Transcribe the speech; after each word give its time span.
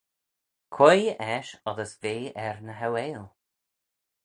Quoi 0.75 1.01
eisht 1.31 1.55
oddys 1.69 1.93
ve 2.01 2.15
er 2.45 2.55
ny 2.65 2.75
hauail? 2.79 3.23